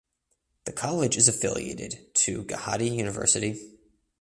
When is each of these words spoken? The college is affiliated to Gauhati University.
The 0.65 0.71
college 0.71 1.15
is 1.15 1.27
affiliated 1.27 1.99
to 2.25 2.43
Gauhati 2.45 2.91
University. 2.95 3.77